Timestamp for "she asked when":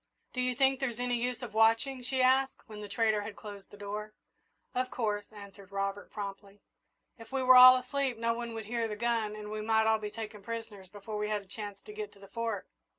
2.01-2.81